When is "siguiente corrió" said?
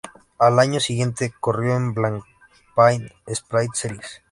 0.79-1.75